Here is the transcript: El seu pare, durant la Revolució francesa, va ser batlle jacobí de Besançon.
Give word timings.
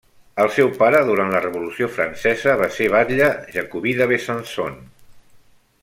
El 0.43 0.47
seu 0.53 0.69
pare, 0.77 1.01
durant 1.09 1.29
la 1.33 1.41
Revolució 1.43 1.89
francesa, 1.97 2.57
va 2.63 2.71
ser 2.79 2.89
batlle 2.95 3.29
jacobí 3.59 3.95
de 4.01 4.09
Besançon. 4.15 4.83